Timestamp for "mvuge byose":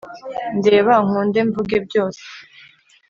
1.47-2.23